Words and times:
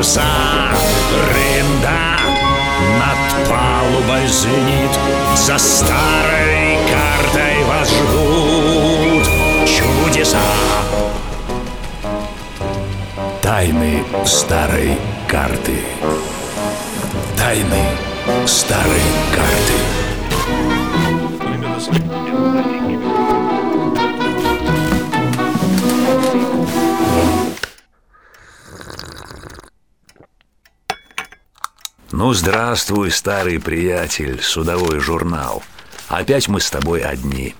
паруса 0.00 0.22
Рында 1.30 2.16
над 3.00 3.48
палубой 3.48 4.26
звенит 4.26 4.90
За 5.36 5.58
старой 5.58 6.78
картой 6.90 7.64
вас 7.64 7.90
ждут 7.90 9.26
чудеса. 9.66 10.38
Тайны 13.42 14.02
старой 14.24 14.96
карты. 15.28 15.78
Тайны 17.36 17.84
старой 18.46 19.02
карты 19.34 20.00
Здравствуй, 32.32 33.10
старый 33.10 33.58
приятель, 33.58 34.40
судовой 34.40 35.00
журнал. 35.00 35.64
Опять 36.08 36.46
мы 36.46 36.60
с 36.60 36.70
тобой 36.70 37.00
одни. 37.00 37.56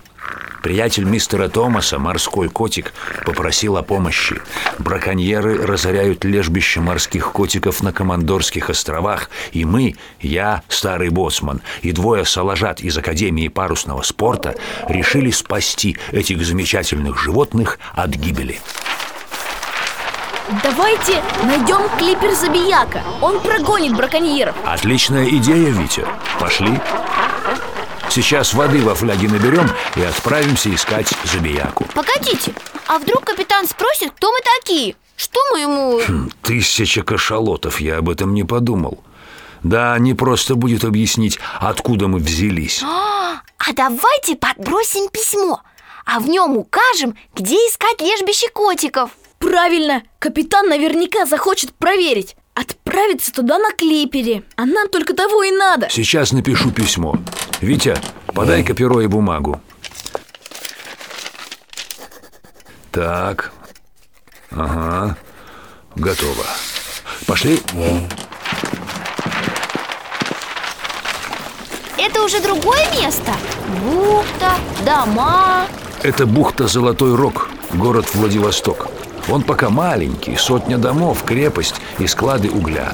Приятель 0.63 1.03
мистера 1.03 1.49
Томаса, 1.49 1.99
морской 1.99 2.47
котик, 2.47 2.93
попросил 3.25 3.77
о 3.77 3.83
помощи. 3.83 4.41
Браконьеры 4.79 5.65
разоряют 5.65 6.23
лежбище 6.23 6.79
морских 6.79 7.31
котиков 7.31 7.83
на 7.83 7.91
Командорских 7.91 8.69
островах, 8.69 9.29
и 9.51 9.65
мы, 9.65 9.95
я, 10.21 10.61
старый 10.69 11.09
боцман, 11.09 11.61
и 11.81 11.91
двое 11.91 12.23
соложат 12.23 12.79
из 12.79 12.97
Академии 12.97 13.49
парусного 13.49 14.03
спорта 14.03 14.55
решили 14.87 15.31
спасти 15.31 15.97
этих 16.11 16.45
замечательных 16.45 17.19
животных 17.19 17.77
от 17.93 18.11
гибели. 18.11 18.59
Давайте 20.63 21.23
найдем 21.43 21.79
клипер 21.97 22.33
Забияка 22.35 23.01
Он 23.21 23.39
прогонит 23.39 23.95
браконьеров 23.95 24.53
Отличная 24.65 25.29
идея, 25.29 25.69
Витя. 25.71 26.05
Пошли. 26.39 26.77
Сейчас 28.09 28.53
воды 28.53 28.81
во 28.83 28.93
фляге 28.93 29.29
наберем 29.29 29.69
и 29.95 30.01
отправимся 30.01 30.73
искать 30.75 31.13
забияку. 31.23 31.85
Погодите, 31.93 32.53
а 32.87 32.99
вдруг 32.99 33.23
капитан 33.23 33.65
спросит, 33.65 34.11
кто 34.11 34.29
мы 34.29 34.39
такие? 34.59 34.97
Что 35.15 35.39
мы 35.53 35.59
ему... 35.61 36.01
Хм, 36.05 36.29
Тысяча 36.41 37.03
кашалотов, 37.03 37.79
я 37.79 37.99
об 37.99 38.09
этом 38.09 38.33
не 38.33 38.43
подумал. 38.43 39.01
Да, 39.63 39.97
не 39.99 40.13
просто 40.13 40.55
будет 40.55 40.83
объяснить, 40.83 41.39
откуда 41.61 42.09
мы 42.09 42.19
взялись. 42.19 42.83
А, 42.83 43.35
а 43.57 43.73
давайте 43.73 44.35
подбросим 44.35 45.07
письмо 45.07 45.61
А 46.05 46.19
в 46.19 46.27
нем 46.27 46.57
укажем, 46.57 47.15
где 47.35 47.55
искать 47.55 48.01
лежбище 48.01 48.49
котиков 48.49 49.11
Правильно, 49.41 50.03
капитан 50.19 50.69
наверняка 50.69 51.25
захочет 51.25 51.73
проверить 51.73 52.35
Отправиться 52.53 53.33
туда 53.33 53.57
на 53.57 53.71
клипере 53.71 54.43
А 54.55 54.65
нам 54.65 54.87
только 54.87 55.13
того 55.13 55.43
и 55.43 55.51
надо 55.51 55.89
Сейчас 55.89 56.31
напишу 56.31 56.71
письмо. 56.71 57.17
Витя, 57.59 57.95
подай-ка 58.27 58.73
перо 58.73 59.01
и 59.01 59.07
бумагу. 59.07 59.61
Так. 62.91 63.51
Ага. 64.51 65.17
Готово. 65.95 66.45
Пошли. 67.25 67.59
Это 71.97 72.23
уже 72.23 72.41
другое 72.41 72.85
место? 72.99 73.31
Бухта, 73.83 74.51
дома 74.85 75.67
Это 76.03 76.25
бухта 76.25 76.67
Золотой 76.67 77.15
Рог, 77.15 77.49
город 77.73 78.13
Владивосток. 78.13 78.89
Он 79.29 79.43
пока 79.43 79.69
маленький, 79.69 80.35
сотня 80.35 80.77
домов, 80.77 81.23
крепость 81.23 81.75
и 81.99 82.07
склады 82.07 82.49
угля. 82.49 82.93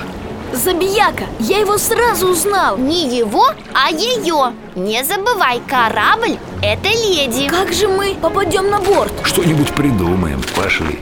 Забияка, 0.53 1.25
я 1.39 1.59
его 1.59 1.77
сразу 1.77 2.29
узнал 2.29 2.77
Не 2.77 3.17
его, 3.17 3.47
а 3.73 3.91
ее 3.91 4.53
Не 4.75 5.03
забывай, 5.03 5.61
корабль– 5.67 6.38
это 6.61 6.88
леди 6.88 7.49
Как 7.49 7.73
же 7.73 7.89
мы 7.89 8.15
попадем 8.15 8.69
на 8.69 8.79
борт? 8.79 9.11
Что-нибудь 9.23 9.73
придумаем, 9.73 10.41
пошли. 10.55 10.99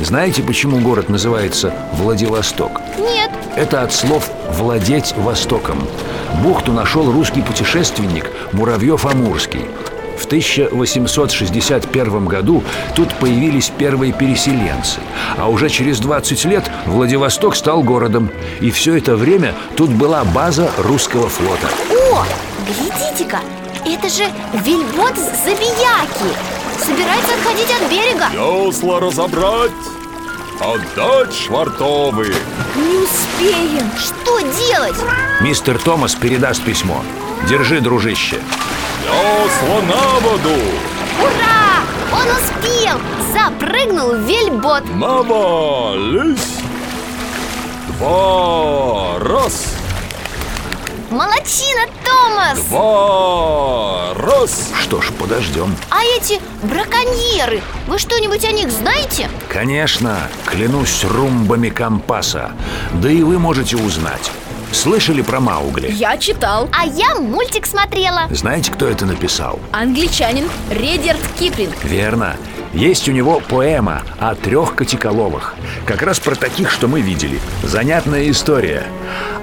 Знаете, 0.00 0.42
почему 0.42 0.80
город 0.80 1.08
называется 1.08 1.72
Владивосток? 1.92 2.80
Нет, 2.98 3.30
Это 3.54 3.82
от 3.82 3.92
слов 3.92 4.28
«владеть 4.50 5.14
Востоком». 5.16 5.78
Бухту 6.42 6.72
нашел 6.72 7.10
русский 7.12 7.42
путешественник 7.42 8.30
Муравьев-Амурский. 8.52 9.70
В 10.18 10.26
1861 10.26 12.26
году 12.26 12.62
тут 12.94 13.12
появились 13.14 13.70
первые 13.76 14.12
переселенцы, 14.12 15.00
а 15.36 15.48
уже 15.48 15.68
через 15.68 15.98
20 16.00 16.44
лет 16.46 16.70
Владивосток 16.86 17.56
стал 17.56 17.82
городом. 17.82 18.30
И 18.60 18.70
все 18.70 18.96
это 18.96 19.16
время 19.16 19.54
тут 19.76 19.90
была 19.90 20.24
база 20.24 20.70
русского 20.78 21.28
флота. 21.28 21.68
О, 21.90 22.24
глядите-ка, 22.66 23.40
это 23.84 24.08
же 24.08 24.24
вельбот 24.64 25.14
Забияки 25.44 26.34
Собирается 26.78 27.34
отходить 27.34 27.70
от 27.70 27.90
берега 27.90 28.28
Весла 28.32 29.00
разобрать, 29.00 29.70
отдать 30.60 31.34
швартовы 31.34 32.32
Не 32.76 33.04
успеем 33.04 33.90
Что 33.98 34.40
делать? 34.40 34.96
Мистер 35.40 35.78
Томас 35.78 36.14
передаст 36.14 36.62
письмо. 36.62 37.02
Держи, 37.48 37.80
дружище. 37.80 38.38
Весла 39.04 39.80
на 39.82 40.20
воду, 40.20 40.60
Ура! 41.20 41.82
Он 42.12 42.26
успел! 42.30 42.98
Запрыгнул 43.32 44.10
в 44.12 44.20
вельбот 44.26 44.84
навались 44.96 46.58
Два, 47.98 49.18
раз, 49.20 49.66
Молодчина, 51.10 51.86
Томас! 52.04 52.58
два, 52.68 54.14
раз 54.14 54.70
Что 54.80 55.00
ж, 55.00 55.10
подождем. 55.12 55.74
А 55.90 56.02
эти 56.16 56.40
браконьеры, 56.62 57.62
вы 57.86 57.98
что-нибудь 57.98 58.44
о 58.44 58.52
них 58.52 58.70
знаете? 58.70 59.28
Конечно, 59.48 60.18
клянусь 60.46 61.04
румбами 61.04 61.68
компаса. 61.68 62.52
Да 62.94 63.08
и 63.10 63.22
вы 63.22 63.38
можете 63.38 63.76
узнать. 63.76 64.30
Слышали 64.74 65.22
про 65.22 65.38
Маугли? 65.38 65.88
Я 65.92 66.18
читал 66.18 66.68
А 66.76 66.84
я 66.84 67.14
мультик 67.14 67.64
смотрела 67.64 68.22
Знаете, 68.30 68.72
кто 68.72 68.88
это 68.88 69.06
написал? 69.06 69.60
Англичанин 69.70 70.50
Редерт 70.68 71.20
Киплинг 71.38 71.72
Верно. 71.84 72.34
Есть 72.72 73.08
у 73.08 73.12
него 73.12 73.40
поэма 73.48 74.02
о 74.18 74.34
трех 74.34 74.74
котиколовах. 74.74 75.54
Как 75.86 76.02
раз 76.02 76.18
про 76.18 76.34
таких, 76.34 76.72
что 76.72 76.88
мы 76.88 77.02
видели. 77.02 77.38
Занятная 77.62 78.28
история. 78.28 78.82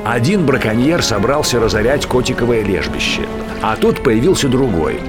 Один 0.04 0.46
браконьер 0.46 1.02
собрался 1.02 1.62
разорять 1.62 2.06
котиковое 2.06 2.62
лежбище. 2.64 3.22
А 3.62 3.78
тут 3.78 4.04
появился 4.04 4.50
другой. 4.50 5.00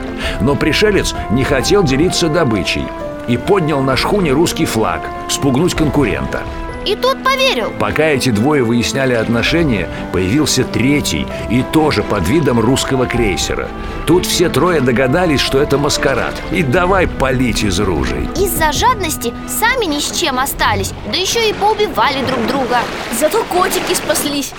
Но 0.41 0.55
пришелец 0.55 1.17
не 1.33 1.43
хотел 1.43 1.83
делиться 1.83 2.29
добычей 2.29 2.87
и 3.27 3.37
поднял 3.37 3.83
на 3.83 3.97
шхуне 3.97 4.31
русский 4.31 4.67
флаг, 4.67 5.03
спугнуть 5.29 5.75
конкурента. 5.75 6.43
И 6.85 6.97
тот 6.97 7.23
поверил 7.23 7.73
Пока 7.79 8.05
эти 8.05 8.31
двое 8.31 8.63
выясняли 8.63 9.15
отношения, 9.15 9.89
появился 10.13 10.65
третий 10.65 11.27
и 11.51 11.63
тоже 11.63 12.03
под 12.03 12.29
видом 12.29 12.59
русского 12.61 13.07
крейсера. 13.07 13.69
Тут 14.07 14.27
все 14.27 14.49
трое 14.49 14.81
догадались, 14.81 15.41
что 15.41 15.61
это 15.61 15.79
маскарад. 15.79 16.35
И 16.51 16.63
давай 16.63 17.07
палить 17.07 17.63
из 17.63 17.79
ружей. 17.79 18.29
Из-за 18.37 18.73
жадности 18.73 19.33
сами 19.47 19.87
ни 19.87 19.99
с 19.99 20.11
чем 20.19 20.39
остались 20.39 20.93
Да 21.11 21.17
еще 21.17 21.49
и 21.49 21.53
поубивали 21.53 22.25
друг 22.27 22.47
друга 22.47 22.79
Зато 23.19 23.45
котики 23.45 23.95
спаслись 23.95 24.53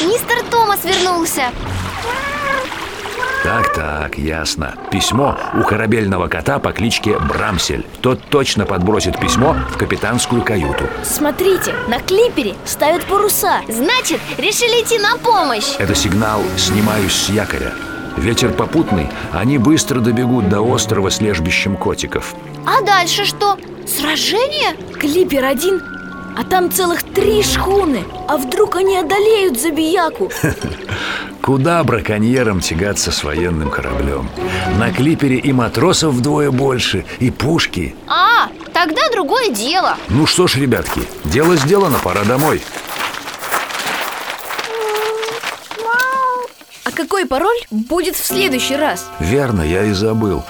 Мистер 0.00 0.42
Томас 0.50 0.84
вернулся 0.84 1.44
Так-так, 3.42 4.18
ясно. 4.18 4.74
Письмо 4.92 5.36
у 5.54 5.64
корабельного 5.64 6.28
кота 6.28 6.60
по 6.60 6.72
кличке 6.72 7.18
Брамсель. 7.18 7.84
Тот 8.00 8.20
точно 8.30 8.66
подбросит 8.66 9.18
письмо 9.18 9.56
в 9.70 9.76
капитанскую 9.76 10.42
каюту. 10.42 10.84
Смотрите, 11.02 11.74
на 11.88 11.98
клипере 11.98 12.54
ставят 12.64 13.04
паруса 13.04 13.60
Значит, 13.68 14.20
решили 14.38 14.82
идти 14.84 14.98
на 14.98 15.16
помощь 15.16 15.74
Это 15.78 15.94
сигнал 15.94 16.40
«Снимаюсь 16.56 17.12
с 17.12 17.30
якоря». 17.30 17.72
Ветер 18.16 18.52
попутный, 18.52 19.08
они 19.32 19.58
быстро 19.58 19.98
добегут 19.98 20.48
до 20.48 20.60
острова 20.60 21.10
с 21.10 21.20
лежбищем 21.20 21.76
котиков. 21.76 22.34
А 22.64 22.82
дальше 22.82 23.24
что? 23.24 23.58
Сражение? 23.86 24.76
Клипер 25.00 25.44
один 25.44 25.82
А 26.38 26.44
там 26.44 26.70
целых 26.70 27.02
три 27.02 27.42
шхуны 27.42 28.04
А 28.28 28.36
вдруг 28.36 28.76
они 28.76 28.96
одолеют 28.96 29.58
Забияку? 29.60 30.30
Куда 31.42 31.82
браконьерам 31.82 32.60
тягаться 32.60 33.10
с 33.10 33.24
военным 33.24 33.68
кораблем? 33.68 34.30
На 34.78 34.92
клипере 34.92 35.38
и 35.38 35.52
матросов 35.52 36.14
вдвое 36.14 36.52
больше, 36.52 37.04
и 37.18 37.32
пушки. 37.32 37.96
А, 38.06 38.48
тогда 38.72 39.02
другое 39.12 39.48
дело. 39.50 39.96
Ну 40.08 40.26
что 40.26 40.46
ж, 40.46 40.54
ребятки, 40.54 41.02
дело 41.24 41.56
сделано, 41.56 41.98
пора 41.98 42.22
домой. 42.22 42.62
А 46.84 46.90
какой 46.94 47.26
пароль 47.26 47.58
будет 47.72 48.14
в 48.14 48.24
следующий 48.24 48.76
раз? 48.76 49.10
Верно, 49.18 49.62
я 49.62 49.82
и 49.82 49.92
забыл. 49.92 50.44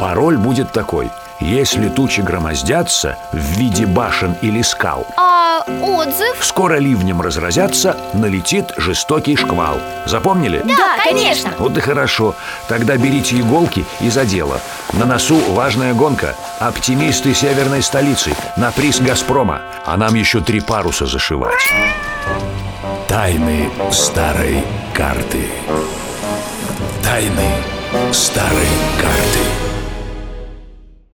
Пароль 0.00 0.38
будет 0.38 0.72
такой. 0.72 1.10
Если 1.40 1.90
тучи 1.90 2.22
громоздятся 2.22 3.18
в 3.32 3.58
виде 3.58 3.84
башен 3.84 4.34
или 4.40 4.62
скал. 4.62 5.06
А 5.18 5.37
отзыв? 5.82 6.36
Скоро 6.40 6.78
ливнем 6.78 7.20
разразятся, 7.20 7.96
налетит 8.14 8.72
жестокий 8.76 9.36
шквал 9.36 9.78
Запомнили? 10.06 10.62
Да, 10.64 10.96
конечно 11.04 11.52
Вот 11.58 11.76
и 11.76 11.80
хорошо. 11.80 12.34
Тогда 12.68 12.96
берите 12.96 13.38
иголки 13.38 13.84
и 14.00 14.08
за 14.08 14.24
дело. 14.24 14.60
На 14.92 15.04
носу 15.04 15.38
важная 15.52 15.94
гонка. 15.94 16.34
Оптимисты 16.58 17.34
северной 17.34 17.82
столицы. 17.82 18.32
На 18.56 18.70
приз 18.70 19.00
«Газпрома». 19.00 19.62
А 19.84 19.96
нам 19.96 20.14
еще 20.14 20.40
три 20.40 20.60
паруса 20.60 21.06
зашивать. 21.06 21.54
Тайны 23.06 23.70
старой 23.90 24.64
карты. 24.94 25.44
Тайны 27.02 28.12
старой 28.12 28.68
карты. 29.00 29.67